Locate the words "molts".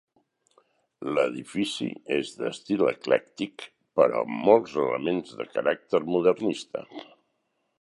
4.49-4.75